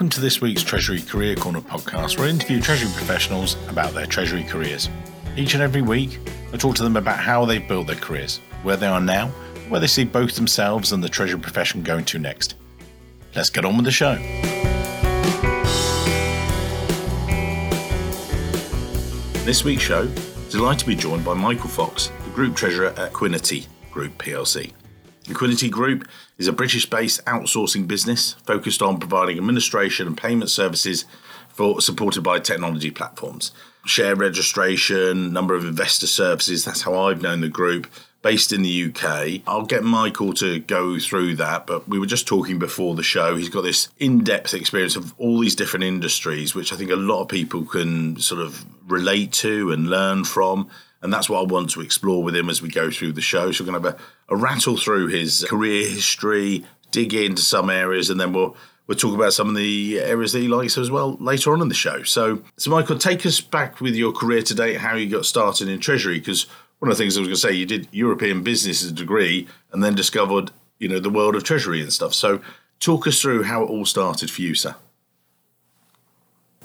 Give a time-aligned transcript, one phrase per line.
[0.00, 4.06] Welcome to this week's Treasury Career Corner podcast, where I interview Treasury professionals about their
[4.06, 4.88] Treasury careers.
[5.36, 6.18] Each and every week,
[6.54, 9.28] I talk to them about how they've built their careers, where they are now,
[9.68, 12.54] where they see both themselves and the Treasury profession going to next.
[13.36, 14.14] Let's get on with the show.
[19.44, 20.06] This week's show,
[20.48, 24.72] delighted to be joined by Michael Fox, the Group Treasurer at Equiniti Group plc.
[25.24, 31.04] Equiniti Group is a British based outsourcing business focused on providing administration and payment services
[31.48, 33.52] for supported by technology platforms.
[33.84, 37.86] Share registration, number of investor services, that's how I've known the group.
[38.22, 39.40] Based in the UK.
[39.46, 43.34] I'll get Michael to go through that, but we were just talking before the show.
[43.34, 46.96] He's got this in depth experience of all these different industries, which I think a
[46.96, 50.68] lot of people can sort of relate to and learn from.
[51.02, 53.52] And that's what I want to explore with him as we go through the show.
[53.52, 54.02] So we're going to have a
[54.36, 59.32] rattle through his career history, dig into some areas, and then we'll we'll talk about
[59.32, 62.02] some of the areas that he likes as well later on in the show.
[62.02, 65.68] So, so Michael, take us back with your career to date, how you got started
[65.68, 66.46] in Treasury, because
[66.80, 68.94] one of the things I was going to say, you did European business as a
[68.94, 72.14] degree, and then discovered you know the world of Treasury and stuff.
[72.14, 72.40] So,
[72.80, 74.74] talk us through how it all started for you, sir.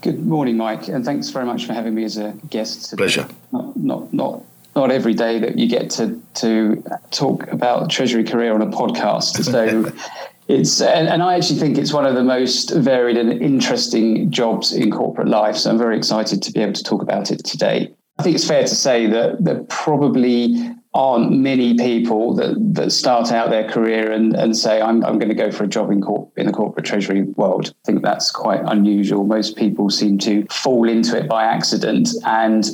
[0.01, 2.89] Good morning, Mike, and thanks very much for having me as a guest.
[2.89, 3.01] Today.
[3.01, 3.27] Pleasure.
[3.51, 4.43] Not, not, not,
[4.75, 9.43] not every day that you get to to talk about Treasury career on a podcast.
[9.43, 9.91] So.
[10.47, 14.73] it's and, and, I actually think it's one of the most varied and interesting jobs
[14.73, 15.55] in corporate life.
[15.55, 17.91] So I'm very excited to be able to talk about it today.
[18.19, 23.31] I think it's fair to say that there probably aren't many people that, that start
[23.31, 26.01] out their career and, and say, I'm, I'm going to go for a job in,
[26.01, 27.73] corp- in the corporate treasury world.
[27.83, 29.25] I think that's quite unusual.
[29.25, 32.09] Most people seem to fall into it by accident.
[32.23, 32.65] And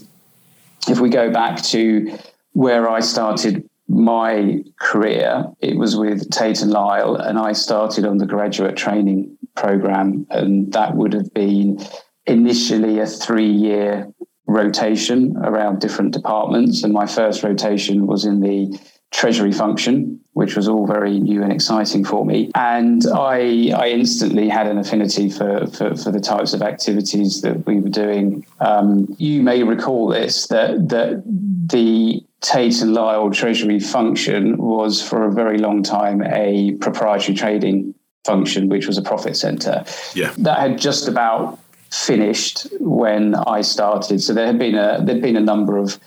[0.88, 2.18] if we go back to
[2.54, 8.18] where I started my career, it was with Tate and Lyle, and I started on
[8.18, 10.26] the graduate training program.
[10.30, 11.80] And that would have been
[12.26, 14.12] initially a three year
[14.48, 16.84] rotation around different departments.
[16.84, 18.78] And my first rotation was in the
[19.12, 22.50] treasury function, which was all very new and exciting for me.
[22.56, 27.66] And I, I instantly had an affinity for, for, for the types of activities that
[27.66, 28.46] we were doing.
[28.62, 35.26] Um, you may recall this that, that the Tate and Lyle treasury function was for
[35.26, 37.94] a very long time a proprietary trading
[38.26, 39.84] function, which was a profit center.
[40.16, 40.34] Yeah.
[40.38, 41.60] That had just about
[41.92, 44.22] finished when I started.
[44.22, 46.00] So there had been a there'd been a number of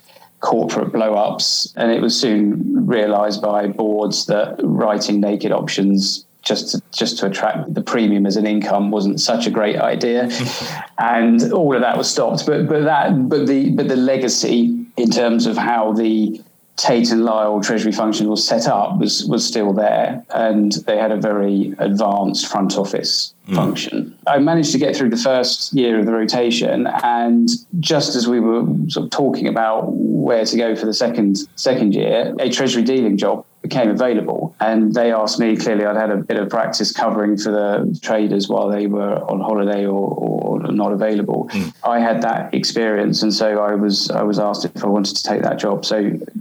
[0.45, 6.83] corporate blow-ups, and it was soon realised by boards that writing naked options just to,
[6.93, 10.29] just to attract the premium as an income wasn't such a great idea,
[10.99, 12.45] and all of that was stopped.
[12.47, 16.41] But but that but the but the legacy in terms of how the
[16.77, 21.13] Tate and Lyle Treasury function was set up was was still there, and they had
[21.13, 23.55] a very advanced front office mm.
[23.55, 24.17] function.
[24.27, 27.49] I managed to get through the first year of the rotation, and
[27.79, 31.95] just as we were sort of talking about where to go for the second second
[31.95, 34.55] year, a Treasury dealing job became available.
[34.61, 38.47] And they asked me clearly, I'd had a bit of practice covering for the traders
[38.47, 41.49] while they were on holiday or, or not available.
[41.51, 41.75] Mm.
[41.83, 45.23] I had that experience, and so I was I was asked if I wanted to
[45.23, 45.87] take that job.
[45.87, 45.97] So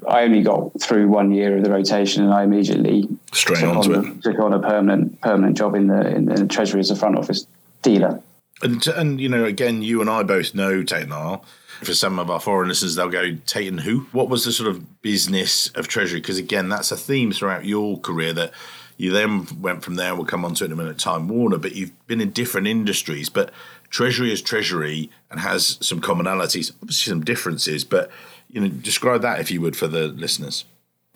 [0.07, 3.95] I only got through one year of the rotation, and I immediately straight took onto
[3.95, 4.23] on, it.
[4.23, 7.47] Took on a permanent permanent job in the in the treasury as a front office
[7.81, 8.21] dealer.
[8.63, 11.45] And, and you know, again, you and I both know Tate Lyle
[11.83, 14.01] for some of our foreign listeners, they'll go Tate and who?
[14.11, 16.21] What was the sort of business of Treasury?
[16.21, 18.51] Because again, that's a theme throughout your career that
[18.97, 20.15] you then went from there.
[20.15, 20.97] We'll come on to it in a minute.
[20.97, 23.29] Time Warner, but you've been in different industries.
[23.29, 23.51] But
[23.89, 27.83] Treasury is Treasury and has some commonalities, obviously some differences.
[27.83, 28.09] But
[28.49, 30.65] you know, describe that if you would for the listeners.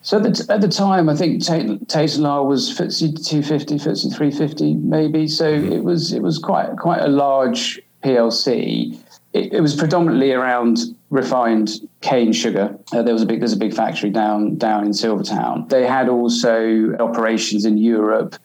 [0.07, 5.27] So at the time, I think Tate, Lyle was FTSE 250, FTSE 350, maybe.
[5.27, 5.73] So mm-hmm.
[5.73, 8.97] it was it was quite quite a large PLC
[9.33, 10.79] it, it was predominantly around
[11.09, 11.69] refined
[12.01, 12.77] cane sugar.
[12.93, 15.67] Uh, there was a big there's a big factory down down in Silvertown.
[15.67, 18.35] They had also operations in Europe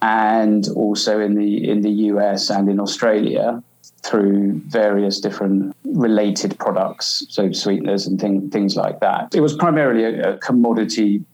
[0.00, 3.62] and also in the in the US and in Australia
[4.04, 9.34] through various different related products, so sweeteners and thing, things like that.
[9.34, 11.24] It was primarily a, a commodity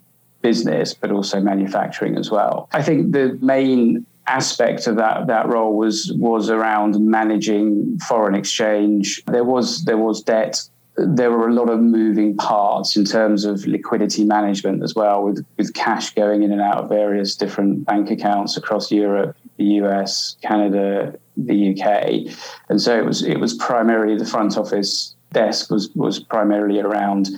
[0.42, 2.68] business, but also manufacturing as well.
[2.72, 9.22] I think the main aspect of that that role was was around managing foreign exchange.
[9.26, 10.62] There was there was debt.
[10.96, 15.44] There were a lot of moving parts in terms of liquidity management as well, with
[15.56, 20.36] with cash going in and out of various different bank accounts across Europe, the US,
[20.42, 22.34] Canada, the UK,
[22.68, 27.28] and so it was it was primarily the front office desk was was primarily around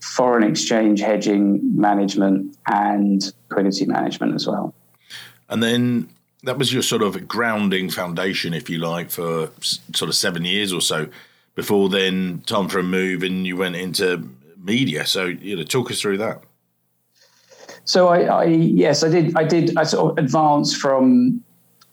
[0.00, 4.74] foreign exchange hedging management and liquidity management as well.
[5.48, 6.08] And then
[6.44, 10.72] that was your sort of grounding foundation, if you like, for sort of seven years
[10.72, 11.08] or so.
[11.54, 15.04] Before then, time for a move, and you went into media.
[15.04, 16.42] So, you know, talk us through that.
[17.84, 19.36] So I, I yes, I did.
[19.36, 19.76] I did.
[19.76, 21.42] I sort of advanced from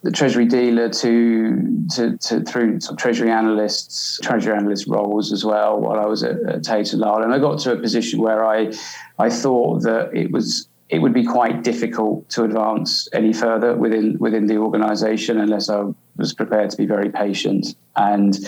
[0.02, 5.80] the treasury dealer to to, to through some treasury analysts, treasury analyst roles as well
[5.80, 8.44] while I was at, at Tate and Lyle, and I got to a position where
[8.44, 8.72] I
[9.18, 14.16] I thought that it was it would be quite difficult to advance any further within
[14.18, 15.84] within the organisation unless I
[16.16, 17.74] was prepared to be very patient.
[17.96, 18.38] And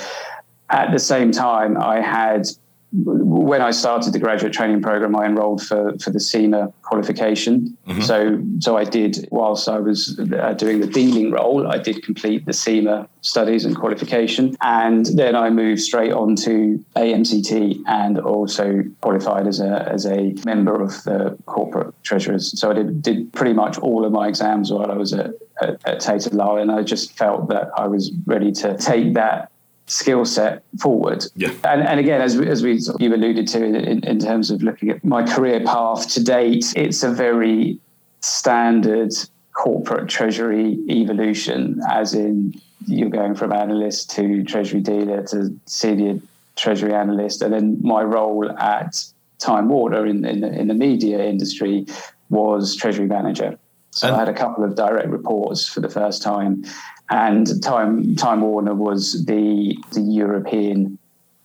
[0.71, 2.47] at the same time, I had
[2.93, 7.77] when I started the graduate training program, I enrolled for, for the CIMA qualification.
[7.87, 8.01] Mm-hmm.
[8.01, 12.47] So, so I did, whilst I was uh, doing the dealing role, I did complete
[12.47, 14.57] the CIMA studies and qualification.
[14.61, 20.35] And then I moved straight on to AMCT and also qualified as a, as a
[20.45, 22.59] member of the corporate treasurers.
[22.59, 25.31] So I did, did pretty much all of my exams while I was at,
[25.63, 26.57] at, at Tate Lyle.
[26.57, 29.53] And I just felt that I was ready to take that
[29.91, 31.25] skill set forward.
[31.35, 31.53] Yeah.
[31.65, 35.05] And, and again, as, as we you alluded to in, in terms of looking at
[35.05, 37.79] my career path to date, it's a very
[38.21, 39.13] standard
[39.53, 42.55] corporate treasury evolution, as in
[42.87, 46.21] you're going from analyst to treasury dealer to senior
[46.55, 47.43] treasury analyst.
[47.43, 49.05] And then my role at
[49.39, 51.87] Time Warner in, in, the, in the media industry
[52.29, 53.59] was treasury manager.
[53.91, 56.65] So and I had a couple of direct reports for the first time
[57.11, 60.99] and Time Time Warner was the the European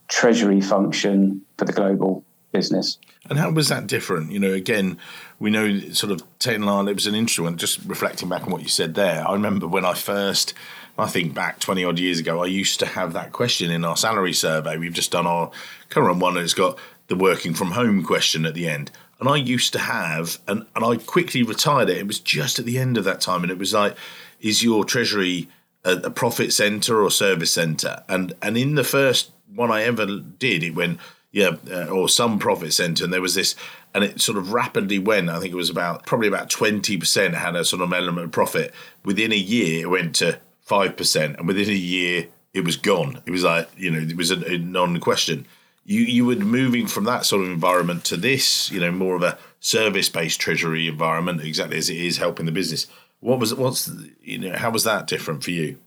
[0.08, 2.98] treasury function for the global business.
[3.28, 4.32] And how was that different?
[4.32, 5.00] You know, again,
[5.40, 8.52] we know sort of Tate and Lyle, it was an interesting Just reflecting back on
[8.52, 10.54] what you said there, I remember when I first,
[10.98, 13.98] I think back 20 odd years ago, I used to have that question in our
[13.98, 14.78] salary survey.
[14.78, 15.50] We've just done our
[15.90, 16.78] current one, and it's got
[17.08, 18.92] the working from home question at the end.
[19.20, 21.98] And I used to have, and, and I quickly retired it.
[21.98, 23.44] It was just at the end of that time.
[23.44, 23.96] And it was like,
[24.42, 25.48] is your treasury
[25.84, 28.04] a, a profit center or service center?
[28.10, 31.00] And and in the first one I ever did, it went
[31.36, 33.56] yeah, uh, or some profit center, and there was this,
[33.94, 35.30] and it sort of rapidly went.
[35.30, 38.32] I think it was about probably about twenty percent had a sort of element of
[38.32, 38.74] profit.
[39.04, 43.22] Within a year, it went to five percent, and within a year, it was gone.
[43.26, 45.46] It was like you know, it was a, a non-question.
[45.86, 49.24] You you were moving from that sort of environment to this, you know, more of
[49.24, 52.88] a service-based treasury environment, exactly as it is helping the business.
[53.20, 53.90] What was what's
[54.22, 55.78] you know how was that different for you?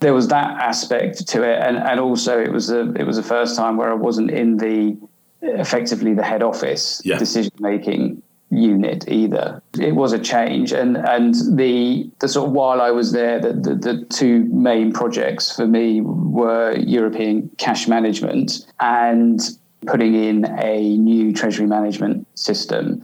[0.00, 3.22] There was that aspect to it, and and also it was a it was the
[3.22, 4.96] first time where I wasn't in the
[5.42, 7.18] effectively the head office yeah.
[7.18, 9.62] decision making unit either.
[9.78, 13.52] It was a change, and and the the sort of while I was there, the,
[13.52, 19.40] the, the two main projects for me were European cash management and
[19.86, 23.02] putting in a new treasury management system.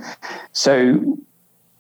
[0.52, 1.19] So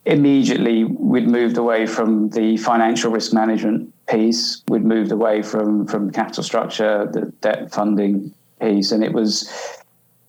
[0.06, 4.62] immediately we'd moved away from the financial risk management piece.
[4.68, 9.50] We'd moved away from from capital structure, the debt funding piece, and it was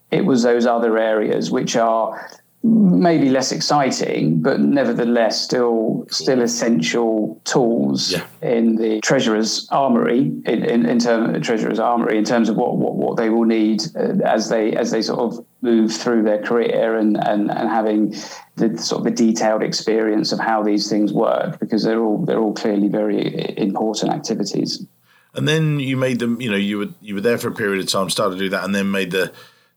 [0.10, 2.30] it was those other areas which are
[2.64, 8.26] maybe less exciting, but nevertheless still still essential tools yeah.
[8.42, 12.78] in the treasurer's armory in, in, in terms of treasurer's armory in terms of what,
[12.78, 16.42] what, what they will need uh, as they as they sort of move through their
[16.42, 18.14] career and, and, and having
[18.56, 22.40] the sort of the detailed experience of how these things work because they're all they're
[22.40, 24.86] all clearly very important activities.
[25.34, 27.80] And then you made them, you know, you were you were there for a period
[27.80, 29.32] of time, started to do that, and then made the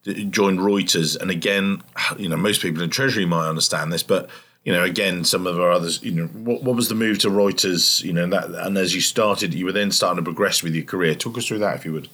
[0.05, 1.21] joined Reuters.
[1.21, 1.83] And again,
[2.19, 4.29] you know, most people in Treasury might understand this, but
[4.65, 7.31] you know, again, some of our others, you know, what, what was the move to
[7.31, 8.03] Reuters?
[8.03, 10.85] You know, that, and as you started, you were then starting to progress with your
[10.85, 11.15] career.
[11.15, 12.09] Talk us through that, if you would.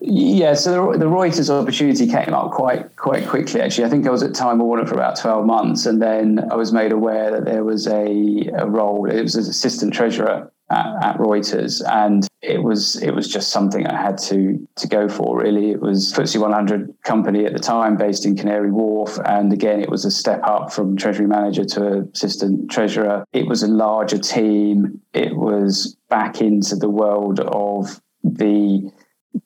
[0.00, 3.60] Yeah, so the, the Reuters opportunity came up quite quite quickly.
[3.60, 6.54] Actually, I think I was at Time Warner for about twelve months, and then I
[6.54, 9.10] was made aware that there was a, a role.
[9.10, 13.86] It was as assistant treasurer at, at, Reuters, and it was it was just something
[13.86, 15.38] I had to to go for.
[15.38, 19.80] Really, it was FTSE 100 company at the time, based in Canary Wharf, and again,
[19.80, 23.24] it was a step up from treasury manager to assistant treasurer.
[23.32, 25.00] It was a larger team.
[25.12, 28.90] It was back into the world of the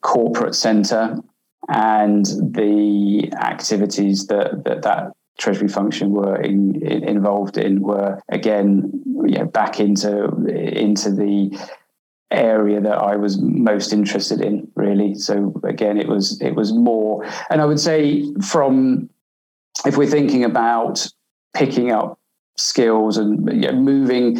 [0.01, 1.17] corporate centre
[1.67, 8.91] and the activities that that, that treasury function were in, in, involved in were again
[9.25, 11.57] you know, back into into the
[12.31, 15.15] area that I was most interested in really.
[15.15, 19.09] So again it was it was more and I would say from
[19.85, 21.07] if we're thinking about
[21.53, 22.19] picking up
[22.57, 24.39] skills and you know, moving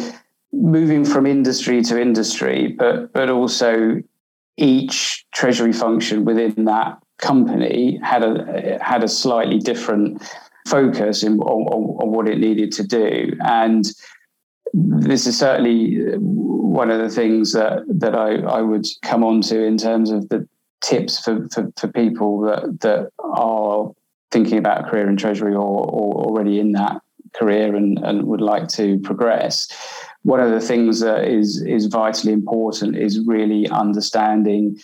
[0.52, 4.02] moving from industry to industry but but also
[4.56, 10.22] each treasury function within that company had a had a slightly different
[10.66, 13.32] focus in, on, on, what it needed to do.
[13.40, 13.84] And
[14.72, 19.40] this is certainly uh, one of the things that that I, I would come on
[19.42, 20.48] to in terms of the
[20.80, 23.90] tips for, for, for people that that are
[24.30, 27.00] thinking about a career in treasury or, or already in that
[27.34, 29.68] career and, and would like to progress.
[30.22, 34.78] One of the things that is is vitally important is really understanding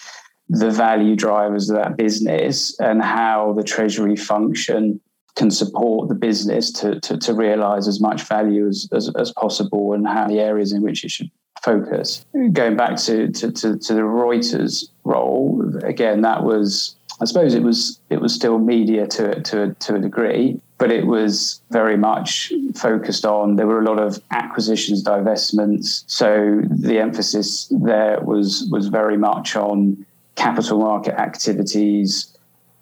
[0.48, 5.00] the value drivers of that business and how the treasury function
[5.36, 9.92] can support the business to, to, to realize as much value as, as, as, possible
[9.92, 11.30] and how the areas in which it should
[11.62, 12.24] focus.
[12.52, 17.62] Going back to, to, to, to the Reuters role, again, that was, I suppose it
[17.62, 22.52] was, it was still media to, to, to a degree, but it was very much
[22.74, 26.04] focused on, there were a lot of acquisitions, divestments.
[26.06, 32.35] So the emphasis there was, was very much on capital market activities,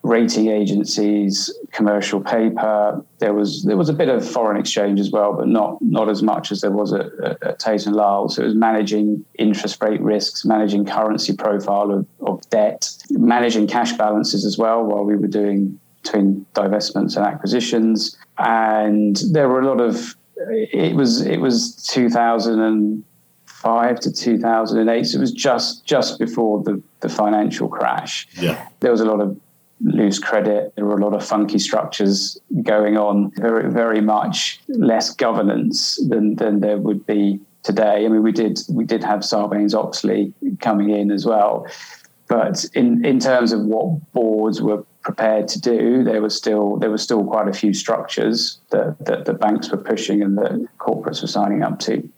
[0.05, 3.05] rating agencies, commercial paper.
[3.19, 6.23] There was there was a bit of foreign exchange as well, but not not as
[6.23, 7.07] much as there was at,
[7.43, 8.29] at Tate and Lyle.
[8.29, 13.95] So it was managing interest rate risks, managing currency profile of, of debt, managing cash
[13.95, 18.19] balances as well while we were doing between divestments and acquisitions.
[18.37, 25.07] And there were a lot of it was it was 2005 to 2008.
[25.07, 28.29] So it was just just before the, the financial crash.
[28.35, 28.69] Yeah.
[28.81, 29.41] There was a lot of
[29.85, 30.75] loose credit.
[30.75, 33.33] There were a lot of funky structures going on.
[33.37, 38.05] Very very much less governance than than there would be today.
[38.05, 41.67] I mean, we did we did have Sarbanes Oxley coming in as well,
[42.29, 46.91] but in in terms of what boards were prepared to do, there was still there
[46.91, 51.21] was still quite a few structures that, that the banks were pushing and that corporates
[51.21, 52.09] were signing up to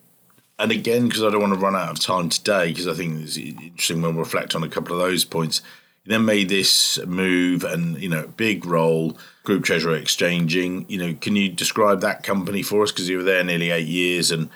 [0.59, 3.23] and again, because I don't want to run out of time today, because I think
[3.23, 5.61] it's interesting when we reflect on a couple of those points.
[6.07, 10.89] You then made this move and, you know, big role, Group Treasurer Xchanging.
[10.89, 12.93] You know, can you describe that company for us?
[12.93, 14.49] Because you were there nearly eight years and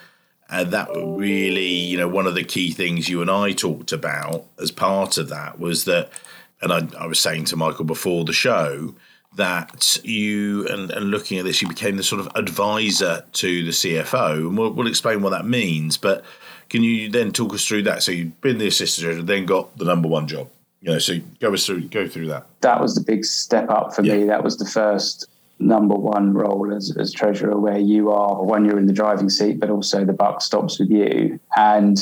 [0.49, 4.47] and that really, you know, one of the key things you and I talked about
[4.61, 6.11] as part of that was that,
[6.61, 8.95] and I, I was saying to Michael before the show,
[9.37, 13.71] that you and, and, looking at this, you became the sort of advisor to the
[13.71, 15.97] CFO, and we'll, we'll, explain what that means.
[15.97, 16.25] But
[16.69, 18.03] can you then talk us through that?
[18.03, 20.49] So you've been the assistant treasurer, then got the number one job.
[20.83, 22.47] You know, so go us through go through that.
[22.63, 24.17] That was the big step up for yeah.
[24.17, 24.25] me.
[24.25, 25.27] That was the first
[25.59, 29.61] number one role as, as treasurer, where you are when you're in the driving seat,
[29.61, 31.39] but also the buck stops with you.
[31.57, 31.99] And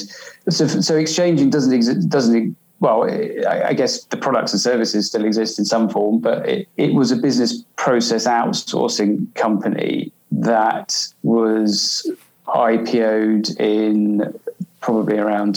[0.49, 3.11] so, so Xchanging doesn't exist doesn't well,
[3.49, 7.11] I guess the products and services still exist in some form, but it, it was
[7.11, 12.09] a business process outsourcing company that was
[12.47, 14.33] IPO'd in
[14.81, 15.57] probably around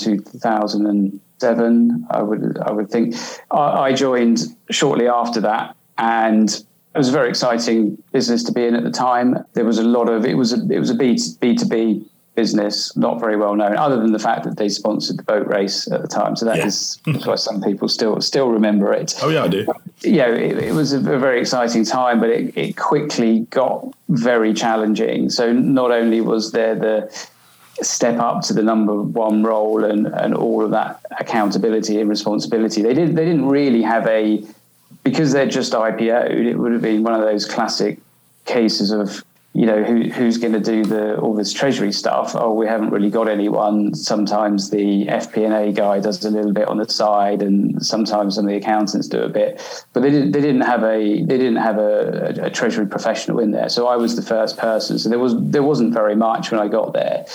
[1.42, 2.08] 2007.
[2.10, 3.16] I would I would think.
[3.52, 8.66] I, I joined shortly after that, and it was a very exciting business to be
[8.66, 9.44] in at the time.
[9.54, 12.06] There was a lot of it was a it was a B two B
[12.36, 15.92] business, not very well known, other than the fact that they sponsored the boat race
[15.92, 16.36] at the time.
[16.36, 16.68] So that yeah.
[16.68, 19.16] is why some people still still remember it.
[19.22, 19.68] Oh yeah, I do.
[20.02, 24.54] Yeah, it, it was a, a, very exciting time, but it, it quickly got very
[24.54, 25.30] challenging.
[25.30, 27.30] So not only was there the
[27.82, 32.82] step up to the number one role and, and all of that accountability and responsibility,
[32.82, 34.44] they didn't they didn't really have a
[35.04, 36.32] because they're just IPO'd.
[36.32, 38.00] It would have been one of those classic
[38.46, 39.24] cases of
[39.54, 42.36] you know who, who's going to do the all this treasury stuff.
[42.36, 43.94] Oh we haven't really got anyone.
[43.94, 48.50] Sometimes the fp&a guy does a little bit on the side and sometimes some of
[48.50, 49.62] the accountants do a bit.
[49.92, 53.40] But they didn't they didn't have a they didn't have a, a, a treasury professional
[53.40, 53.68] in there.
[53.68, 54.98] So i was the first person.
[54.98, 57.26] So there was there wasn't very much when i got there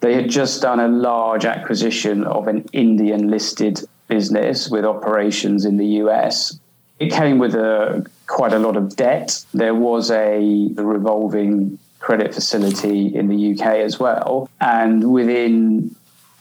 [0.00, 5.76] they had just done a large acquisition of an indian listed business with operations in
[5.76, 6.58] the us
[6.98, 9.44] it came with a quite a lot of debt.
[9.54, 14.48] There was a, revolving credit facility in the UK as well.
[14.60, 15.94] And within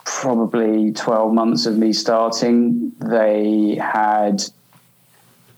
[0.05, 4.43] probably 12 months of me starting, they had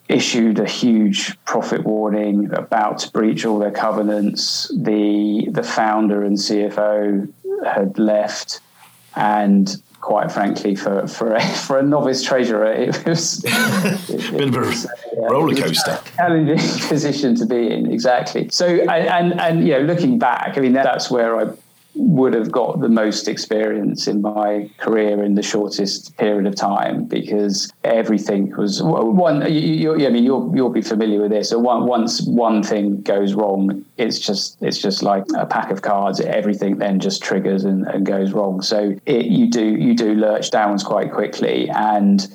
[0.07, 4.71] issued a huge profit warning about to breach all their covenants.
[4.75, 7.31] The the founder and CFO
[7.65, 8.61] had left
[9.15, 14.55] and quite frankly, for for a, for a novice treasurer, it was it, bit of
[14.55, 17.91] a roller coaster, challenging position to be in.
[17.91, 18.49] Exactly.
[18.49, 21.53] So, and, and and you know, looking back, I mean, that's where I
[21.99, 27.05] would have got the most experience in my career in the shortest period of time
[27.05, 29.41] because everything was one.
[29.51, 31.49] You, you, I mean, you'll you'll be familiar with this.
[31.49, 35.81] So one, once one thing goes wrong, it's just it's just like a pack of
[35.81, 36.21] cards.
[36.21, 38.61] Everything then just triggers and, and goes wrong.
[38.61, 42.25] So it, you do you do lurch downs quite quickly and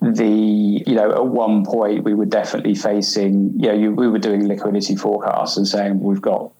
[0.00, 4.18] the you know at one point we were definitely facing you know you, we were
[4.18, 6.52] doing liquidity forecasts and saying we've got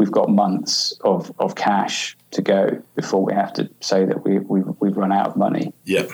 [0.00, 4.38] we've got months of, of cash to go before we have to say that we,
[4.38, 5.74] we've, we've run out of money.
[5.84, 6.06] Yeah.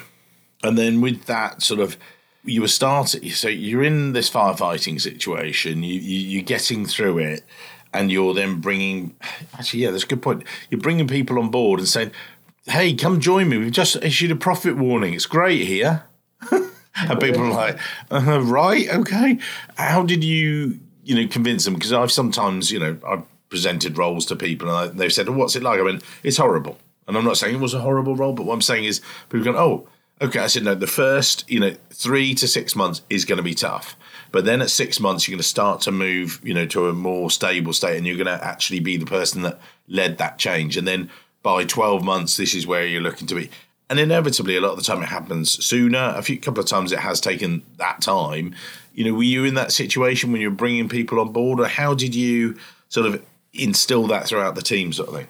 [0.65, 1.97] And then with that sort of,
[2.43, 7.45] you were starting, so you're in this firefighting situation, you, you, you're getting through it,
[7.95, 9.15] and you're then bringing,
[9.55, 10.43] actually, yeah, that's a good point.
[10.69, 12.11] You're bringing people on board and saying,
[12.65, 13.57] hey, come join me.
[13.57, 15.15] We've just issued a profit warning.
[15.15, 16.07] It's great here.
[16.51, 17.79] and people are like,
[18.11, 19.39] uh, right, okay.
[19.77, 21.75] How did you, you know, convince them?
[21.75, 23.23] Because I've sometimes, you know, I've
[23.57, 25.81] presented roles to people and they've said, oh, what's it like?
[25.81, 26.77] I mean, it's horrible.
[27.09, 29.51] And I'm not saying it was a horrible role, but what I'm saying is people
[29.51, 29.89] go, oh,
[30.21, 30.41] okay.
[30.41, 33.55] I said, no, the first, you know, three to six months is going to be
[33.55, 33.97] tough.
[34.31, 36.93] But then at six months, you're going to start to move, you know, to a
[36.93, 39.59] more stable state and you're going to actually be the person that
[39.89, 40.77] led that change.
[40.77, 41.09] And then
[41.43, 43.49] by 12 months, this is where you're looking to be.
[43.89, 46.13] And inevitably, a lot of the time it happens sooner.
[46.15, 48.55] A few couple of times it has taken that time.
[48.93, 51.95] You know, were you in that situation when you're bringing people on board, or how
[51.95, 52.59] did you
[52.89, 53.23] sort of
[53.59, 55.29] instill that throughout the team, sort of thing?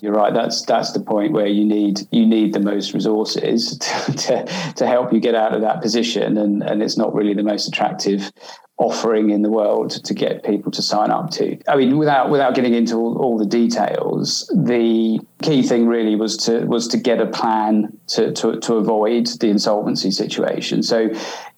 [0.00, 0.32] You're right.
[0.32, 4.86] That's that's the point where you need you need the most resources to, to, to
[4.86, 8.30] help you get out of that position, and and it's not really the most attractive
[8.78, 11.58] offering in the world to get people to sign up to.
[11.66, 16.36] I mean, without without getting into all, all, the details, the key thing really was
[16.38, 20.84] to was to get a plan to, to, to avoid the insolvency situation.
[20.84, 21.10] So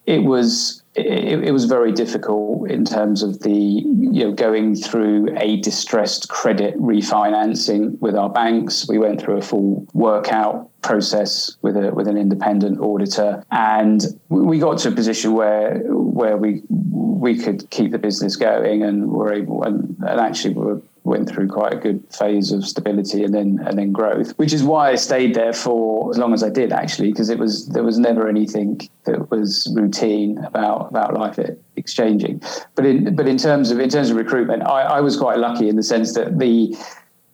[0.07, 5.29] it was it, it, was very difficult in terms of the you know going through
[5.39, 8.87] a distressed credit refinancing with our banks.
[8.89, 14.59] We went through a full workout process with a with an independent auditor, and we
[14.59, 19.31] got to a position where where we we could keep the business going and were
[19.31, 23.59] able and, and actually were went through quite a good phase of stability and then
[23.65, 26.71] and then growth, which is why I stayed there for as long as I did
[26.71, 31.57] actually, because it was there was never anything that was routine about about life at
[31.75, 32.43] Xchanging.
[32.75, 35.69] But in but in terms of in terms of recruitment, I, I was quite lucky
[35.69, 36.77] in the sense that the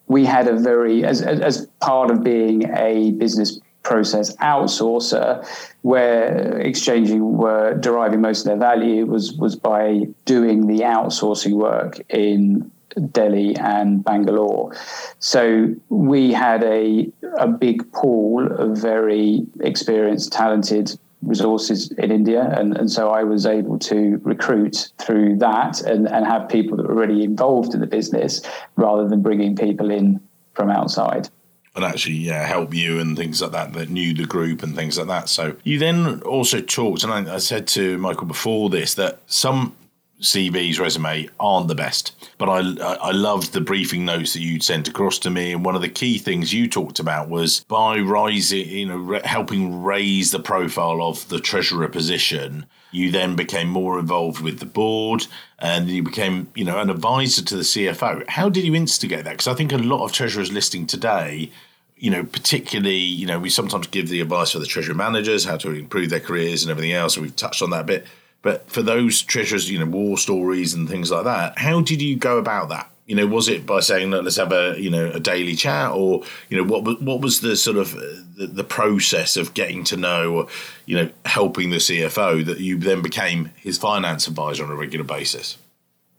[0.07, 5.45] we had a very as as part of being a business process outsourcer
[5.81, 11.99] where Xchanging were deriving most of their value was was by doing the outsourcing work
[12.09, 12.69] in
[13.11, 14.75] Delhi and Bangalore.
[15.19, 22.53] So we had a, a big pool of very experienced, talented resources in India.
[22.57, 26.87] And, and so I was able to recruit through that and, and have people that
[26.87, 28.41] were already involved in the business
[28.75, 30.19] rather than bringing people in
[30.53, 31.29] from outside
[31.77, 34.97] and actually yeah, help you and things like that that knew the group and things
[34.97, 35.29] like that.
[35.29, 39.75] So you then also talked, and I, I said to Michael before this that some
[40.21, 44.87] CV's resume aren't the best, but I I loved the briefing notes that you'd sent
[44.87, 48.67] across to me, and one of the key things you talked about was by rising,
[48.67, 52.65] you know, helping raise the profile of the treasurer position.
[52.91, 55.27] You then became more involved with the board,
[55.59, 58.27] and you became, you know, an advisor to the CFO.
[58.27, 59.31] How did you instigate that?
[59.31, 61.51] Because I think a lot of treasurers listing today
[61.99, 65.57] you know, particularly, you know, we sometimes give the advice for the treasury managers, how
[65.57, 67.17] to improve their careers and everything else.
[67.17, 68.05] we've touched on that a bit.
[68.47, 72.15] But for those treasures, you know, war stories and things like that, how did you
[72.15, 72.89] go about that?
[73.05, 75.91] You know, was it by saying, "Look, let's have a you know a daily chat,"
[75.91, 77.91] or you know, what what was the sort of
[78.37, 80.47] the, the process of getting to know, or
[80.85, 85.03] you know, helping the CFO that you then became his finance advisor on a regular
[85.03, 85.57] basis?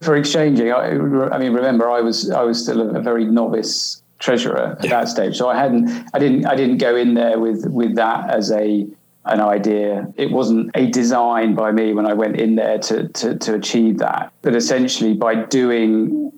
[0.01, 4.77] For Xchanging, I, I mean, remember, I was I was still a, very novice treasurer
[4.77, 4.91] at yeah.
[4.91, 8.29] that stage, so I hadn't I didn't I didn't go in there with with that
[8.29, 8.87] as a
[9.25, 10.11] an idea.
[10.15, 13.99] It wasn't a design by me when I went in there to, to, to achieve
[13.99, 14.31] that.
[14.41, 16.31] But essentially, by doing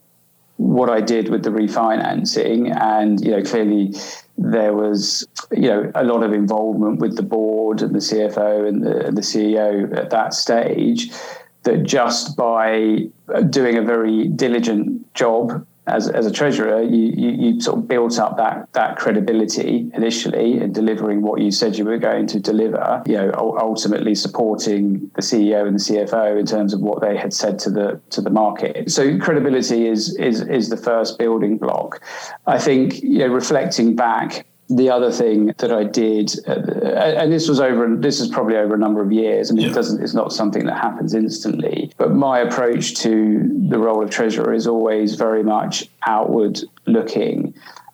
[0.57, 3.93] what I did with the refinancing, and you know, clearly
[4.37, 8.83] there was you know a lot of involvement with the board and the CFO and
[8.83, 11.11] the, and the CEO at that stage.
[11.63, 13.07] That just by
[13.51, 18.19] doing a very diligent job as, as a treasurer, you, you, you, sort of built
[18.19, 23.01] up that that credibility initially in delivering what you said you were going to deliver.
[23.07, 27.33] You know, ultimately supporting the CEO and the CFO in terms of what they had
[27.33, 28.91] said to the to the market.
[28.91, 32.01] So credibility is is is the first building block.
[32.45, 37.49] I think you know, reflecting back the other thing that I did, uh, and this
[37.49, 39.51] was over, this is probably over a number of years.
[39.51, 39.71] I mean, yeah.
[39.71, 41.91] it doesn't, it's not something that happens instantly.
[41.97, 47.53] But my approach to the role of treasurer is always very much outward looking,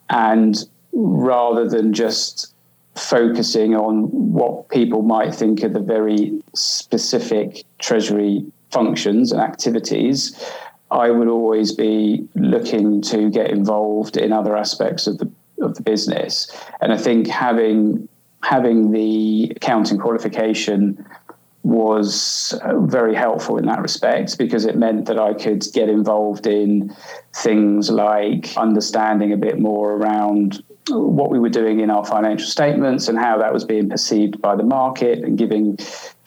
[0.10, 0.56] and
[0.94, 2.54] rather than just
[2.96, 10.36] focusing on what people might think are the very specific treasury functions and activities.
[10.90, 15.30] I would always be looking to get involved in other aspects of the
[15.62, 16.52] of the business.
[16.82, 18.08] And I think having
[18.44, 21.06] having the accounting qualification
[21.64, 26.48] was uh, very helpful in that respect because it meant that I could get involved
[26.48, 26.96] in
[27.36, 33.10] things like understanding a bit more around what we were doing in our financial statements
[33.10, 35.78] and how that was being perceived by the market and giving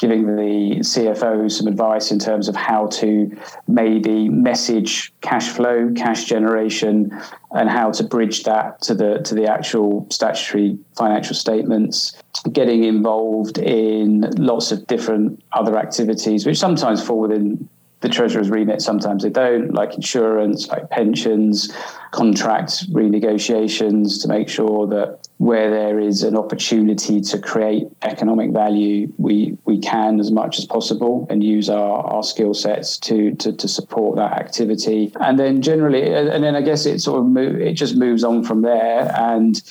[0.00, 3.30] giving the CFO some advice in terms of how to
[3.68, 7.12] maybe message cash flow, cash generation,
[7.50, 12.16] and how to bridge that to the to the actual statutory financial statements.
[12.50, 17.68] Getting involved in lots of different other activities, which sometimes fall within
[18.00, 21.70] the treasurer's remit, sometimes they don't, like insurance, like pensions,
[22.12, 29.10] contract renegotiations to make sure that where there is an opportunity to create economic value,
[29.16, 33.50] we we can as much as possible and use our, our skill sets to, to
[33.50, 35.10] to support that activity.
[35.18, 38.44] And then generally, and then I guess it sort of move, it just moves on
[38.44, 39.62] from there and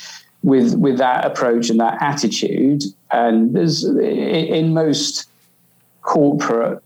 [0.41, 5.29] with with that approach and that attitude and there's in most
[6.01, 6.81] corporate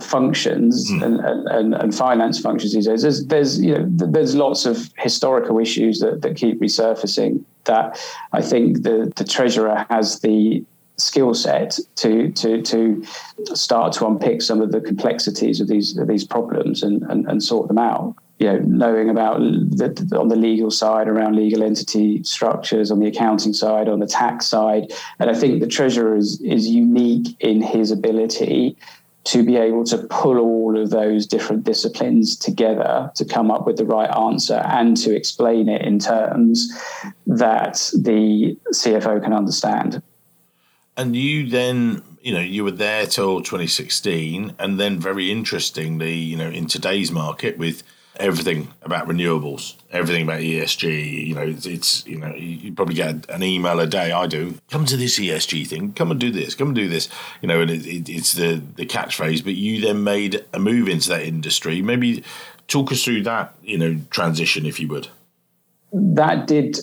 [0.00, 1.02] functions mm.
[1.02, 3.02] and, and, and, finance functions these days.
[3.02, 8.00] There's, there's you know there's lots of historical issues that, that keep resurfacing that
[8.32, 10.64] I think the the treasurer has the
[10.96, 13.04] skill set to to to
[13.54, 17.42] start to unpick some of the complexities of these of these problems and, and, and
[17.42, 18.14] sort them out.
[18.38, 23.06] You know, knowing about the, on the legal side around legal entity structures, on the
[23.06, 27.62] accounting side, on the tax side, and I think the treasurer is is unique in
[27.62, 28.76] his ability
[29.26, 33.76] to be able to pull all of those different disciplines together to come up with
[33.76, 36.72] the right answer and to explain it in terms
[37.26, 40.00] that the CFO can understand.
[40.96, 46.36] And you then, you know, you were there till 2016, and then very interestingly, you
[46.36, 47.82] know, in today's market with
[48.18, 51.26] everything about renewables, everything about ESG.
[51.28, 54.12] You know, it's, it's you know, you, probably get an email a day.
[54.12, 54.58] I do.
[54.70, 55.92] Come to this ESG thing.
[55.92, 56.54] Come and do this.
[56.54, 57.08] Come and do this.
[57.42, 59.44] You know, and it, it, it's the the catchphrase.
[59.44, 61.82] But you then made a move into that industry.
[61.82, 62.24] Maybe
[62.68, 63.54] talk us through that.
[63.62, 65.08] You know, transition, if you would.
[65.92, 66.78] That did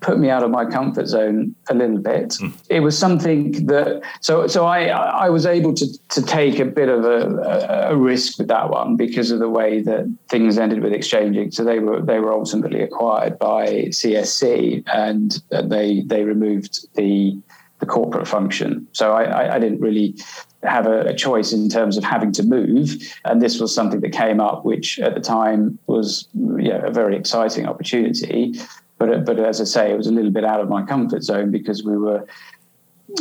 [0.00, 2.30] put me out of my comfort zone a little bit.
[2.30, 2.52] Mm.
[2.68, 6.88] It was something that so so I I was able to to take a bit
[6.88, 10.92] of a, a, risk with that one because of the way that things ended with
[10.92, 11.52] Xchanging.
[11.52, 17.38] So they were they were ultimately acquired by CSC and they they removed the
[17.80, 18.86] the corporate function.
[18.92, 20.14] So I, I, I didn't really
[20.62, 22.90] have a, a, choice in terms of having to move.
[23.24, 27.16] And this was something that came up, which at the time was yeah, a very
[27.16, 28.54] exciting opportunity.
[29.00, 31.50] But but as I say, it was a little bit out of my comfort zone
[31.50, 32.24] because we were.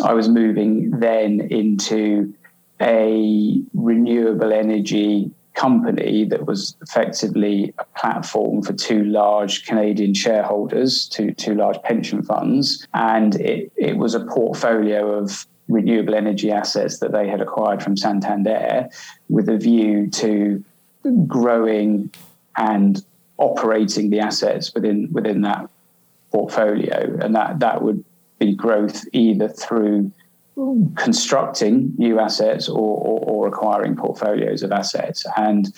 [0.03, 2.31] I was moving then into
[2.79, 11.33] a renewable energy company that was effectively a platform for two large Canadian shareholders, two
[11.33, 17.13] two large pension funds, and it, it was a portfolio of renewable energy assets that
[17.13, 18.89] they had acquired from Santander
[19.29, 20.61] with a view to
[21.25, 22.11] growing
[22.57, 23.05] and
[23.39, 25.69] operating the assets within within that
[26.31, 28.03] portfolio, and that that would
[28.37, 30.11] be growth either through
[30.95, 35.73] constructing new assets or, or, or acquiring portfolios of assets and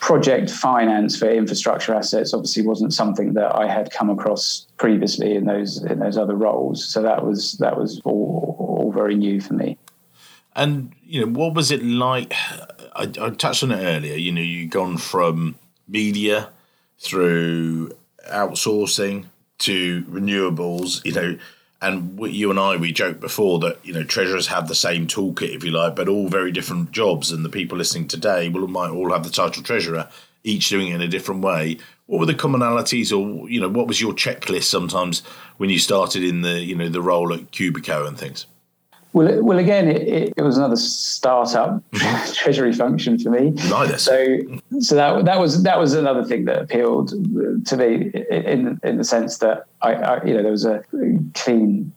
[0.00, 5.44] project finance for infrastructure assets obviously wasn't something that I had come across previously in
[5.44, 6.86] those in those other roles.
[6.86, 9.76] So that was that was all, all very new for me.
[10.54, 12.32] And you know, what was it like?
[12.94, 14.14] I, I touched on it earlier.
[14.14, 15.56] You know, you've gone from
[15.88, 16.50] media
[16.98, 17.92] through
[18.30, 19.26] outsourcing
[19.58, 21.38] to renewables, you know,
[21.80, 25.54] and you and I, we joked before that you know treasurers have the same toolkit,
[25.54, 27.30] if you like, but all very different jobs.
[27.30, 30.08] And the people listening today will might all have the title treasurer,
[30.42, 31.78] each doing it in a different way.
[32.06, 35.20] What were the commonalities, or you know, what was your checklist sometimes
[35.58, 38.46] when you started in the you know the role at Cubico and things?
[39.18, 42.32] Well, well, again, it, it was another startup mm-hmm.
[42.34, 43.50] treasury function for me.
[43.50, 44.02] Nice.
[44.02, 44.38] So,
[44.78, 47.08] so that that was that was another thing that appealed
[47.66, 50.84] to me in in the sense that I, I you know, there was a
[51.34, 51.92] clean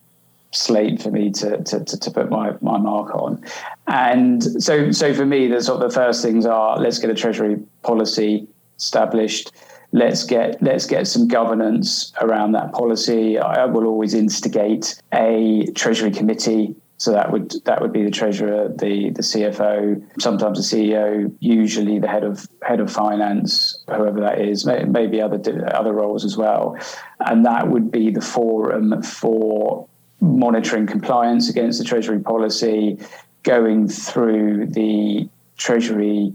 [0.49, 3.41] slate for me to, to, to, to, put my, my mark on.
[3.88, 7.13] And so, so for me, the sort of the first things are let's get a
[7.13, 9.51] treasury policy established.
[9.93, 13.38] Let's get let's get some governance around that policy.
[13.38, 18.67] I will always instigate a treasury committee so that would that would be the treasurer,
[18.67, 24.39] the the CFO, sometimes the CEO, usually the head of head of finance, whoever that
[24.39, 25.41] is, maybe other
[25.73, 26.77] other roles as well,
[27.19, 29.87] and that would be the forum for
[30.19, 32.99] monitoring compliance against the treasury policy,
[33.41, 36.31] going through the treasury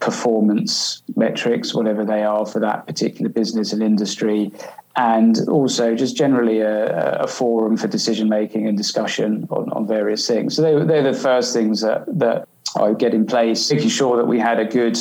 [0.00, 4.52] performance metrics, whatever they are for that particular business and industry,
[4.96, 10.26] and also just generally a, a forum for decision making and discussion on, on various
[10.26, 10.56] things.
[10.56, 14.26] So they, they're the first things that, that I get in place, making sure that
[14.26, 14.98] we had a good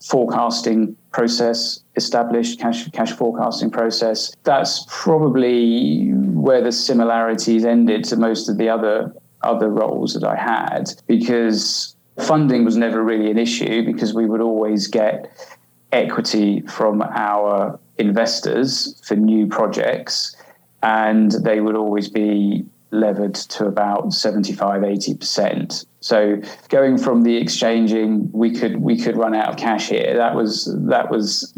[0.00, 4.32] forecasting process established, cash cash forecasting process.
[4.44, 10.36] That's probably where the similarities ended to most of the other other roles that I
[10.36, 15.30] had because funding was never really an issue because we would always get
[15.92, 20.36] equity from our investors for new projects
[20.82, 28.30] and they would always be levered to about 75 80% so going from the Xchanging
[28.32, 30.16] we could we could run out of cash here.
[30.16, 31.52] That was that was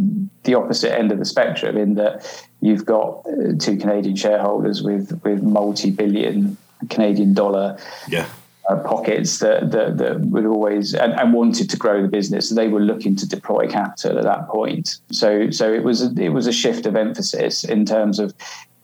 [0.45, 5.21] the opposite end of the spectrum in that you've got uh, two Canadian shareholders with
[5.25, 6.57] with multi-billion
[6.89, 8.27] Canadian dollar yeah
[8.69, 12.51] uh, pockets that, that, that would always and, and, wanted to grow the business.
[12.51, 14.99] They were looking to deploy capital at that point.
[15.11, 18.35] So so it was a, it was a shift of emphasis in terms of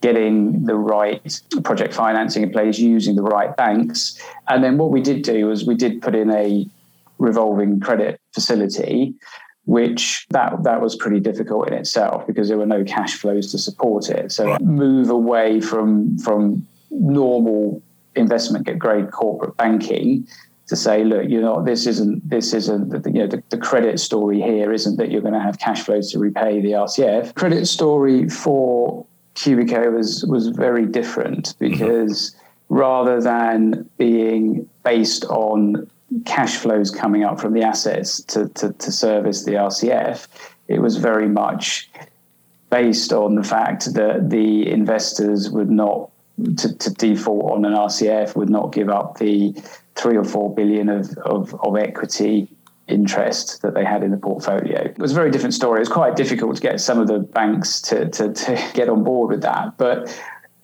[0.01, 5.01] getting the right project financing in place, using the right banks, and then what we
[5.01, 6.67] did do was we did put in a
[7.19, 9.15] revolving credit facility
[9.67, 13.59] which that that was pretty difficult in itself because there were no cash flows to
[13.59, 14.31] support it.
[14.31, 17.83] So move away from from normal
[18.17, 20.27] investment grade corporate banking
[20.67, 24.01] to say, look, you know, this isn't this isn't the, you know the, the, credit
[24.01, 27.35] story here isn't that you're going to have cash flows to repay the RCF.
[27.35, 31.71] Credit story for Cubico was was very different mm-hmm.
[31.71, 32.75] because mm-hmm.
[32.75, 35.89] rather than being based on
[36.25, 40.27] cash flows coming up from the assets to, to, to service the RCF,
[40.69, 41.91] it was very much
[42.71, 46.11] based on the fact that the investors would not
[46.59, 49.55] to, to, default on an RCF would not give up the
[49.95, 52.49] three or four billion of, of, of, equity
[52.89, 54.81] interest that they had in the portfolio.
[54.81, 55.79] It was a very different story.
[55.79, 59.03] It was quite difficult to get some of the banks to, to, to get on
[59.03, 59.79] board with that.
[59.79, 60.15] But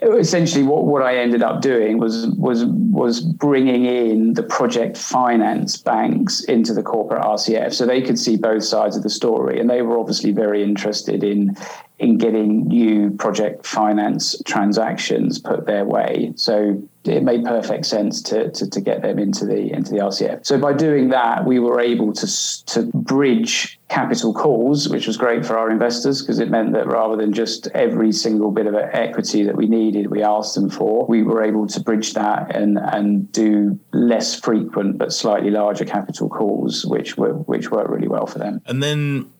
[0.02, 5.76] essentially what, what I ended up doing was was was bringing in the project finance
[5.76, 9.60] banks into the corporate RCF so they could see both sides of the story.
[9.60, 11.56] And they were obviously very interested in
[11.98, 16.32] in getting new project finance transactions put their way.
[16.34, 20.46] So it made perfect sense to, to, to get them into the into the RCF.
[20.46, 25.44] So by doing that, we were able to to bridge capital calls, which was great
[25.44, 29.42] for our investors because it meant that rather than just every single bit of equity
[29.42, 33.30] that we needed, we asked them for, we were able to bridge that and and
[33.32, 38.38] do less frequent but slightly larger capital calls, which were which worked really well for
[38.38, 38.62] them.
[38.66, 39.30] And then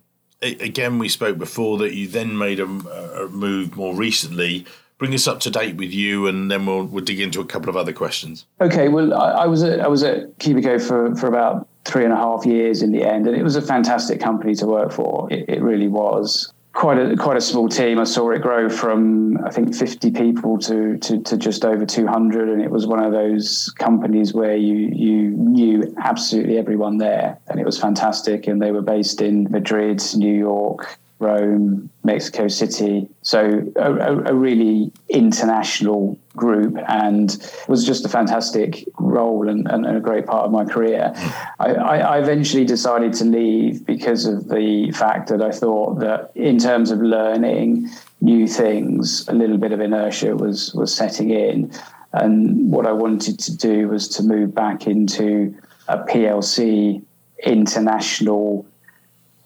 [0.43, 4.67] again, we spoke before that you then made a, a move more recently
[4.99, 7.69] bring us up to date with you, and then we'll we'll dig into a couple
[7.69, 8.47] of other questions.
[8.61, 12.13] Okay, well, I, I was at I was at Cubico for for about three and
[12.13, 15.29] a half years in the end, and it was a fantastic company to work for.
[15.33, 17.99] It, it really was quite a quite a small team.
[17.99, 22.49] I saw it grow from I think 50 people to, to to just over 200,
[22.49, 27.61] and it was one of those companies where you you knew absolutely everyone there, and
[27.61, 28.47] it was fantastic.
[28.47, 33.09] And they were based in Madrid, New York, Rome, Mexico City.
[33.23, 39.71] So a, a, a, really international group and it was just a fantastic role and,
[39.71, 41.13] and a great part of my career.
[41.61, 46.59] I, I, eventually decided to leave because of the fact that I thought that in
[46.59, 47.89] terms of learning
[48.21, 51.73] new things, a little bit of inertia was was setting in.
[52.13, 55.55] And what I wanted to do was to move back into
[55.89, 57.03] a PLC
[57.45, 58.67] international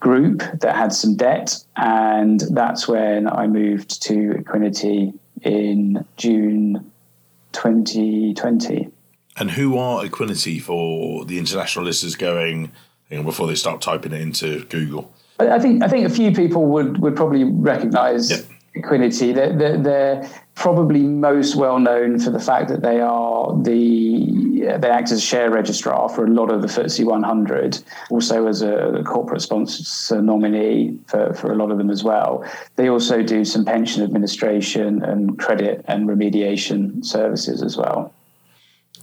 [0.00, 6.92] group that had some debt, and that's when I moved to Equiniti in June
[7.52, 8.90] 2020.
[9.38, 12.72] And who are Equiniti for the international listeners going
[13.10, 15.12] you know, before they start typing it into Google?
[15.38, 18.40] I think I think a few people would would probably recognise yep.
[18.76, 19.34] Equiniti.
[19.34, 24.88] They're, they're, they're, probably most well known for the fact that they are the they
[24.88, 29.42] act as share registrar for a lot of the FTSE 100, also as a corporate
[29.42, 32.44] sponsor nominee for, for a lot of them as well.
[32.76, 38.12] They also do some pension administration and credit and remediation services as well.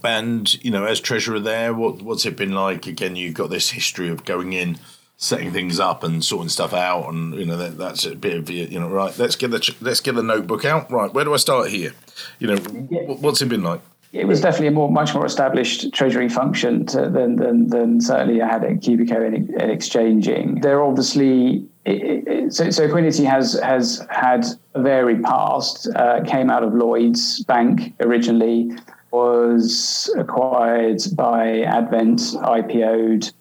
[0.02, 2.86] And you know, as treasurer there, what what's it been like?
[2.86, 4.78] Again, you've got this history of going in
[5.16, 8.50] setting things up and sorting stuff out, and you know that, that's a bit of
[8.50, 9.16] you know right.
[9.18, 10.90] Let's get the let's get the notebook out.
[10.90, 11.92] Right, where do I start here?
[12.38, 13.80] You know, what's it been like?
[14.14, 18.40] It was definitely a more much more established treasury function to, than, than than certainly
[18.40, 20.62] I had at Cubico and, Xchanging.
[20.62, 22.88] They're obviously it, it, so, so
[23.24, 25.88] has has had a varied past.
[25.96, 28.70] Uh, came out of Lloyds Bank originally,
[29.10, 33.32] was acquired by Advent, IPO'd,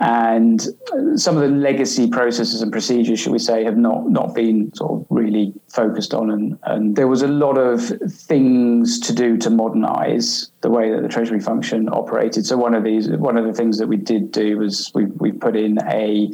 [0.00, 0.66] and
[1.14, 4.92] some of the legacy processes and procedures, should we say, have not not been sort
[4.92, 9.50] of really focused on, and, and there was a lot of things to do to
[9.50, 12.46] modernise the way that the Treasury function operated.
[12.46, 15.32] So one of these, one of the things that we did do was we we
[15.32, 16.30] put in a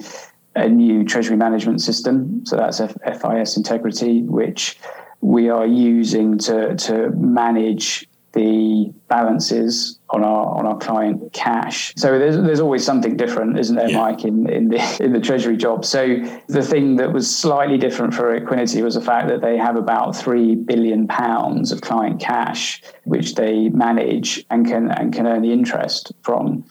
[0.54, 2.46] a new Treasury management system.
[2.46, 4.78] So that's FIS Integrity, which
[5.20, 11.92] we are using to to manage the balances on our on our client cash.
[11.96, 13.98] So there's there's always something different, isn't there, yeah.
[13.98, 15.84] Mike, in, in the in the treasury job.
[15.84, 19.76] So the thing that was slightly different for Equiniti was the fact that they have
[19.76, 25.42] about three billion pounds of client cash which they manage and can and can earn
[25.42, 26.64] the interest from.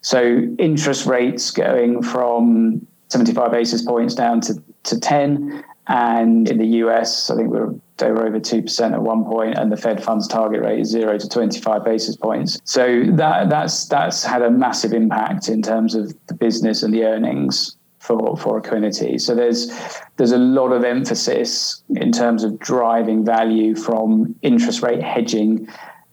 [0.00, 0.20] So
[0.58, 7.30] interest rates going from 75 basis points down to, to 10 and in the US,
[7.30, 10.26] I think we are they were over 2% at one point and the fed funds
[10.26, 12.60] target rate is 0 to 25 basis points.
[12.64, 17.04] So that that's that's had a massive impact in terms of the business and the
[17.04, 19.20] earnings for for Equiniti.
[19.20, 19.72] So there's
[20.16, 25.68] there's a lot of emphasis in terms of driving value from interest rate hedging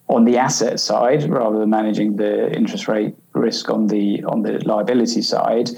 [0.08, 4.54] on the asset side rather than managing the interest rate risk on the on the
[4.66, 5.70] liability side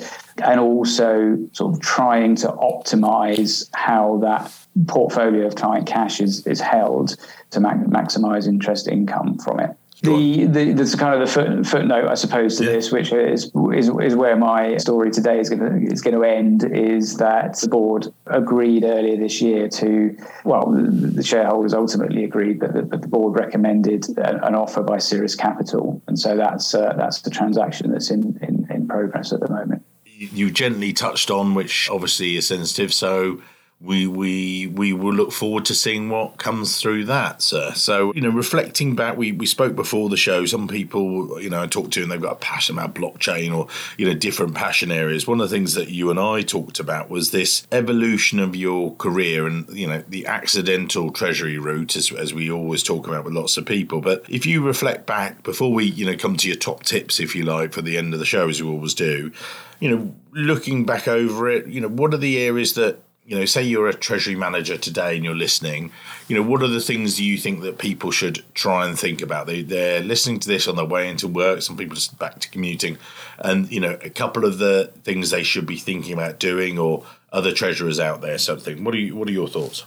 [0.44, 4.52] and also sort of trying to optimize how that
[4.88, 7.16] portfolio of client cash is, is held
[7.52, 9.72] to maximize interest income from it.
[10.02, 12.72] The, the there's kind of the foot, footnote, I suppose, to yeah.
[12.72, 16.24] this, which is, is is where my story today is going to is going to
[16.24, 16.64] end.
[16.64, 22.74] Is that the board agreed earlier this year to well, the shareholders ultimately agreed, but
[22.74, 27.22] the, but the board recommended an offer by Siris Capital, and so that's uh, that's
[27.22, 29.84] the transaction that's in, in in progress at the moment.
[30.06, 32.94] You gently touched on, which obviously is sensitive.
[32.94, 33.42] So
[33.84, 37.74] we we we will look forward to seeing what comes through that, sir.
[37.74, 40.46] So you know, reflecting back, we we spoke before the show.
[40.46, 43.68] Some people, you know, I talked to and they've got a passion about blockchain or
[43.98, 45.28] you know different passion areas.
[45.28, 48.96] One of the things that you and I talked about was this evolution of your
[48.96, 53.34] career and you know the accidental treasury route, as as we always talk about with
[53.34, 54.00] lots of people.
[54.00, 57.36] But if you reflect back before we you know come to your top tips, if
[57.36, 59.34] you like, for the end of the show, as we always do,
[59.82, 63.46] you know, looking back over it, you know, what are the areas that you know,
[63.46, 65.92] say you're a treasury manager today and you're listening,
[66.28, 69.48] you know, what are the things you think that people should try and think about?
[69.48, 72.50] They, they're listening to this on their way into work, some people just back to
[72.50, 72.98] commuting,
[73.40, 77.06] and, you know, a couple of the things they should be thinking about doing or
[77.32, 78.84] other treasurers out there, something.
[78.84, 79.86] What are you, what are your thoughts?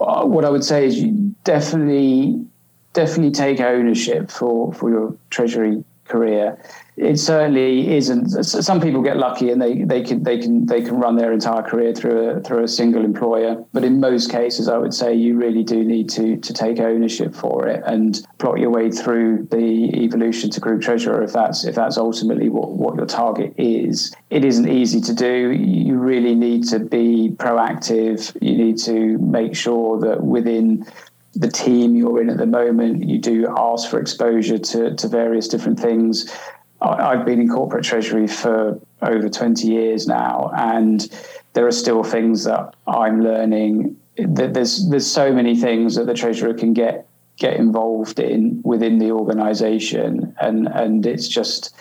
[0.00, 2.44] Well, what I would say is you definitely,
[2.92, 6.58] definitely take ownership for, for your treasury career
[6.98, 8.44] it certainly isn't.
[8.44, 11.62] Some people get lucky and they, they can they can they can run their entire
[11.62, 13.64] career through a through a single employer.
[13.72, 17.34] But in most cases, I would say you really do need to to take ownership
[17.34, 21.76] for it and plot your way through the evolution to group treasurer if that's if
[21.76, 24.12] that's ultimately what, what your target is.
[24.30, 25.52] It isn't easy to do.
[25.52, 28.36] You really need to be proactive.
[28.42, 30.84] You need to make sure that within
[31.38, 35.48] the team you're in at the moment, you do ask for exposure to, to various
[35.48, 36.28] different things
[36.80, 41.08] I've been in corporate treasury for over 20 years now, and
[41.54, 43.96] there are still things that I'm learning.
[44.16, 49.10] There's there's so many things that the treasurer can get get involved in within the
[49.10, 51.74] organisation, and and it's just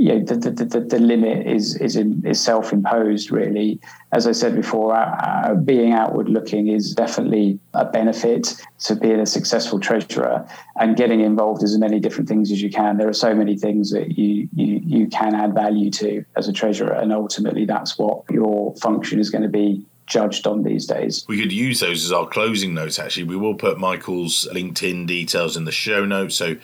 [0.00, 3.30] you know, the, the, the, the, limit is is, in, is self imposed.
[3.30, 3.78] Really,
[4.12, 9.26] as I said before, uh, being outward looking is definitely a benefit to being a
[9.26, 12.96] successful treasurer and getting involved as many different things as you can.
[12.96, 16.52] There are so many things that you you you can add value to as a
[16.52, 21.26] treasurer, and ultimately that's what your function is going to be judged on these days.
[21.28, 22.98] We could use those as our closing notes.
[22.98, 26.56] Actually, we will put Michael's LinkedIn details in the show notes, so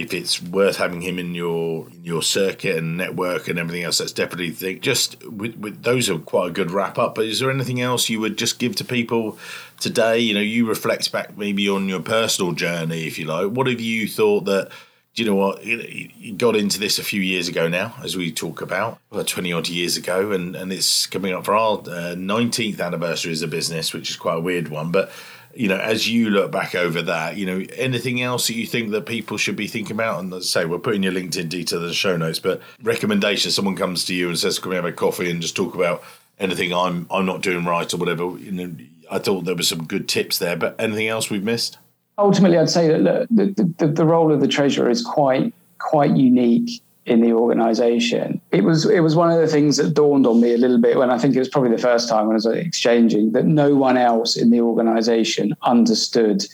[0.00, 3.98] if it's worth having him in your in your circuit and network and everything else,
[3.98, 4.80] that's definitely think.
[4.80, 7.14] Just with, with those are quite a good wrap up.
[7.14, 9.38] But is there anything else you would just give to people
[9.78, 10.18] today?
[10.18, 13.50] You know, you reflect back maybe on your personal journey, if you like.
[13.50, 14.70] What have you thought that?
[15.14, 15.64] Do you know what?
[15.64, 19.52] You got into this a few years ago now, as we talk about, well, 20
[19.52, 23.48] odd years ago, and, and it's coming up for our uh, 19th anniversary as a
[23.48, 24.92] business, which is quite a weird one.
[24.92, 25.10] But
[25.54, 28.90] you know, as you look back over that, you know, anything else that you think
[28.90, 30.20] that people should be thinking about?
[30.20, 33.54] And say we're putting your LinkedIn details in the show notes, but recommendations.
[33.54, 36.02] Someone comes to you and says, "Can we have a coffee and just talk about
[36.38, 38.74] anything I'm I'm not doing right or whatever?" You know,
[39.10, 41.78] I thought there were some good tips there, but anything else we've missed?
[42.16, 46.82] Ultimately, I'd say that the, the, the role of the treasurer is quite quite unique
[47.10, 48.40] in the organization.
[48.52, 50.96] It was it was one of the things that dawned on me a little bit
[50.96, 53.74] when I think it was probably the first time when I was Xchanging that no
[53.74, 56.46] one else in the organization understood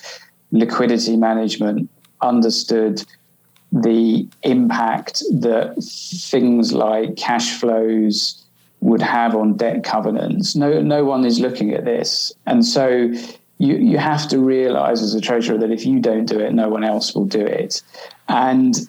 [0.52, 1.90] liquidity management,
[2.22, 3.04] understood
[3.70, 5.76] the impact that
[6.30, 8.42] things like cash flows
[8.80, 10.56] would have on debt covenants.
[10.56, 13.12] No, no one is looking at this, and so
[13.58, 16.70] you you have to realize as a treasurer that if you don't do it, no
[16.70, 17.82] one else will do it,
[18.28, 18.88] and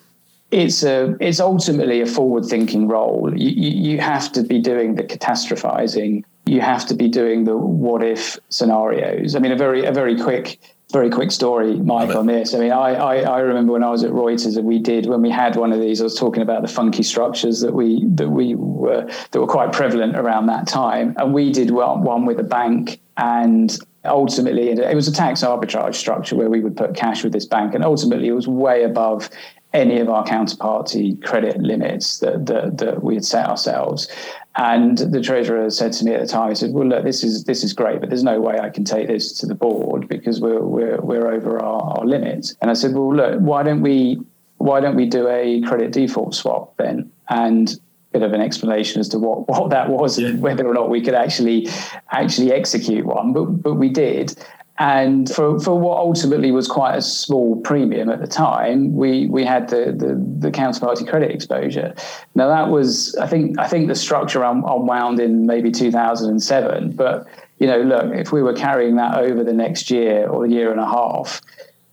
[0.50, 3.30] it's a it's ultimately a forward thinking role.
[3.36, 6.24] You, you have to be doing the catastrophizing.
[6.46, 9.34] You have to be doing the what if scenarios.
[9.34, 10.58] I mean, a very a very quick
[10.90, 12.54] very quick story, Mike, on this.
[12.54, 15.20] I mean, I, I, I, remember when I was at Reuters and we did when
[15.20, 16.00] we had one of these.
[16.00, 19.72] I was talking about the funky structures that we that we were that were quite
[19.72, 23.76] prevalent around that time, and we did one, one with a bank, and
[24.06, 27.74] ultimately it was a tax arbitrage structure where we would put cash with this bank,
[27.74, 29.28] and ultimately it was way above
[29.72, 34.08] any of our counterparty credit limits that, that, that we had set ourselves.
[34.56, 37.44] And the treasurer said to me at the time, he said, "Well, look, this is
[37.44, 40.40] this is great, but there's no way I can take this to the board because
[40.40, 44.20] we're we're we're over our, our limits." And I said, "Well, look, why don't we
[44.56, 49.00] why don't we do a credit default swap then?" And a bit of an explanation
[49.00, 50.28] as to what, what that was yeah.
[50.28, 51.68] and whether or not we could actually
[52.10, 54.34] actually execute one, but but we did.
[54.78, 59.44] And for, for what ultimately was quite a small premium at the time, we, we
[59.44, 61.94] had the, the, the counterparty credit exposure.
[62.36, 66.92] Now that was, I think, I think the structure un, unwound in maybe 2007.
[66.92, 67.26] But
[67.58, 70.70] you know, look, if we were carrying that over the next year or a year
[70.70, 71.40] and a half,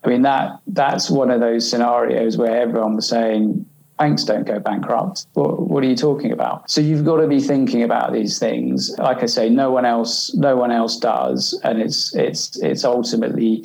[0.04, 3.66] I mean that that's one of those scenarios where everyone was saying,
[3.98, 5.26] banks don't go bankrupt.
[5.34, 6.70] What, what, are you talking about?
[6.70, 8.94] So you've got to be thinking about these things.
[8.98, 13.64] Like I say, no one else, no one else does, and it's it's it's ultimately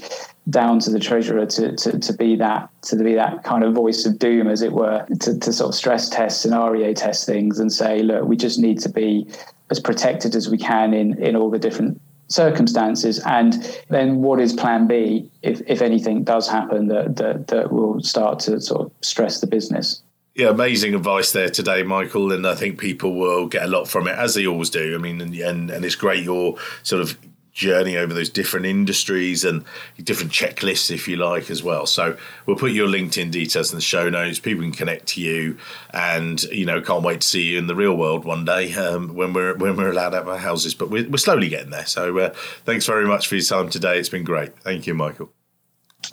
[0.50, 4.06] down to the treasurer to, to, to be that to be that kind of voice
[4.06, 7.72] of doom, as it were, to, to sort of stress test, scenario test things, and
[7.72, 9.28] say, look, we just need to be
[9.70, 14.54] as protected as we can in in all the different circumstances and then what is
[14.54, 18.92] plan b if, if anything does happen that, that that will start to sort of
[19.02, 20.02] stress the business
[20.36, 24.08] yeah, amazing advice there today, Michael, and I think people will get a lot from
[24.08, 24.96] it as they always do.
[24.96, 27.18] I mean, and and, and it's great your sort of
[27.52, 29.66] journey over those different industries and
[30.02, 31.86] different checklists, if you like, as well.
[31.86, 34.40] So we'll put your LinkedIn details in the show notes.
[34.40, 35.58] People can connect to you,
[35.94, 39.14] and you know, can't wait to see you in the real world one day um,
[39.14, 40.74] when we're when we're allowed out of our houses.
[40.74, 41.86] But we're, we're slowly getting there.
[41.86, 42.30] So uh,
[42.66, 44.00] thanks very much for your time today.
[44.00, 44.58] It's been great.
[44.60, 45.30] Thank you, Michael.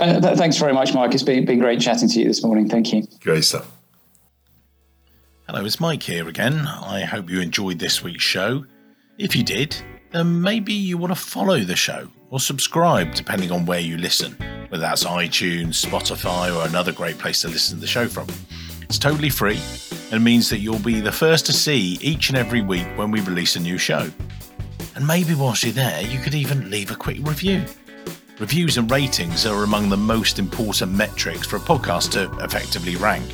[0.01, 1.15] Uh, th- thanks very much, Mike.
[1.15, 2.69] It's been been great chatting to you this morning.
[2.69, 3.07] Thank you.
[3.21, 3.78] Great stuff.
[5.51, 6.67] Hello, it's Mike here again.
[6.67, 8.67] I hope you enjoyed this week's show.
[9.17, 9.75] If you did,
[10.11, 14.33] then maybe you want to follow the show or subscribe, depending on where you listen,
[14.69, 18.27] whether that's iTunes, Spotify, or another great place to listen to the show from.
[18.83, 19.59] It's totally free
[20.13, 23.23] and means that you'll be the first to see each and every week when we
[23.23, 24.11] release a new show.
[24.97, 27.65] And maybe whilst you're there, you could even leave a quick review.
[28.39, 33.25] Reviews and ratings are among the most important metrics for a podcast to effectively rank.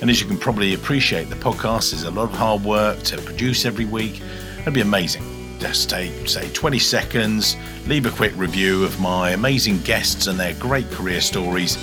[0.00, 3.18] And as you can probably appreciate, the podcast is a lot of hard work to
[3.18, 4.20] produce every week.
[4.60, 5.22] It'd be amazing.
[5.58, 10.54] Just take, say, 20 seconds, leave a quick review of my amazing guests and their
[10.54, 11.76] great career stories.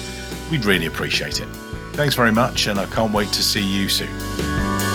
[0.49, 1.47] We'd really appreciate it.
[1.93, 4.86] Thanks very much, and I can't wait to see you soon.